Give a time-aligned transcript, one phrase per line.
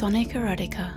[0.00, 0.94] Sonic Erotica.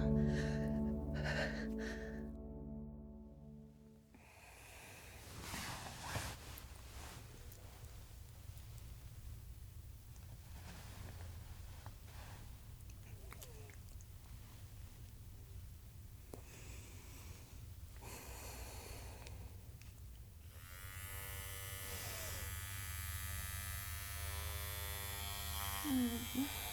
[25.86, 26.72] Mm-hmm.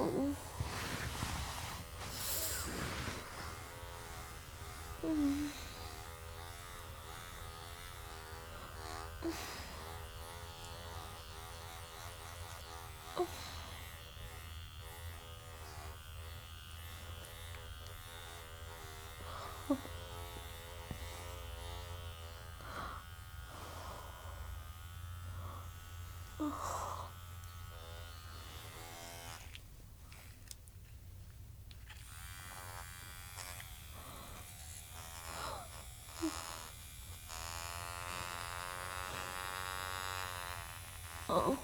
[0.00, 0.34] 음.
[41.36, 41.58] Oh.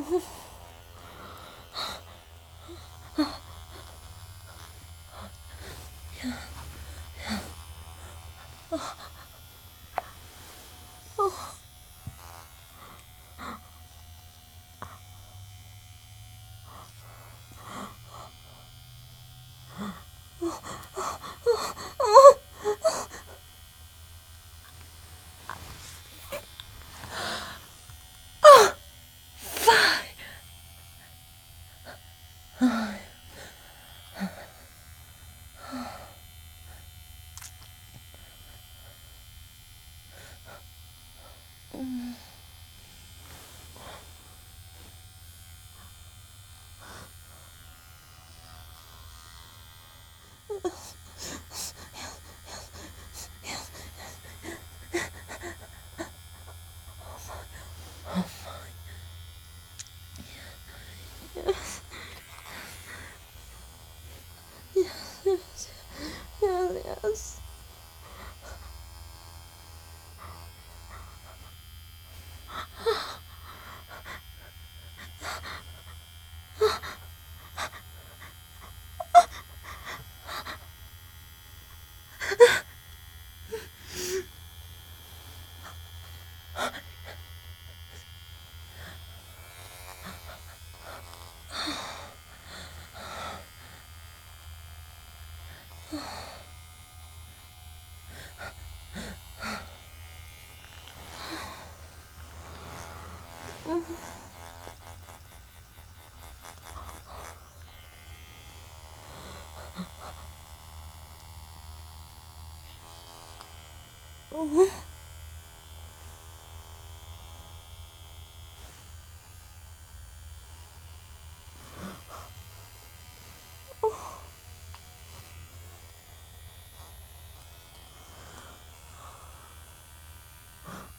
[0.00, 0.02] 啊
[8.70, 8.86] 啊
[11.10, 11.22] 啊
[21.98, 22.19] 啊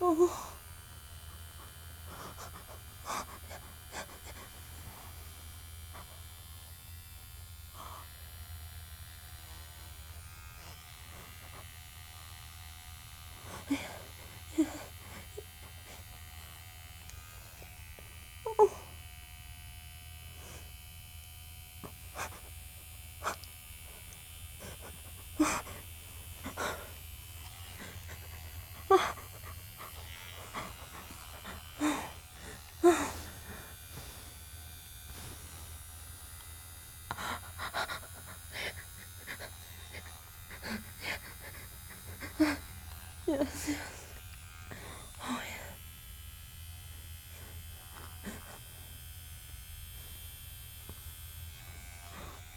[0.03, 0.50] Oh.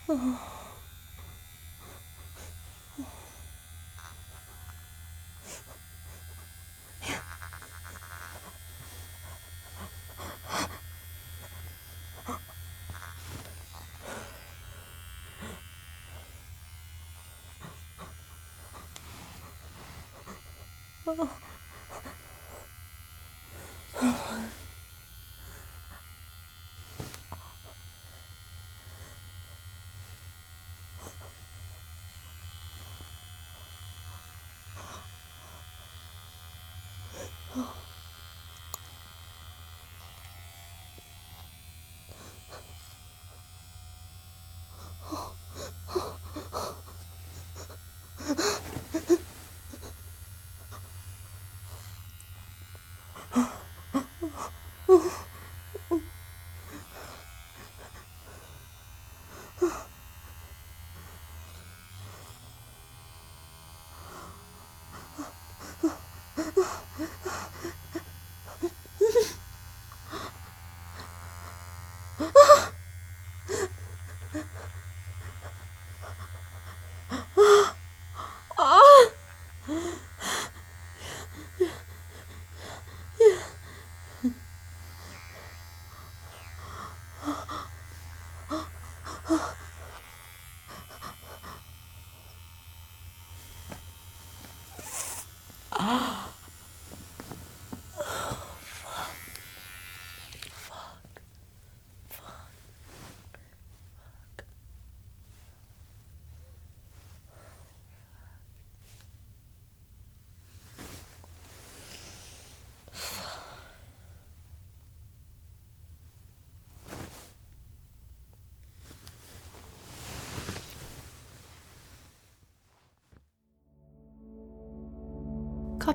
[0.07, 0.44] Oh,
[21.07, 21.29] Oh.
[54.87, 55.01] 哦。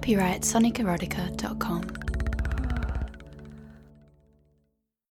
[0.00, 2.09] Copyright sonicerotica.com.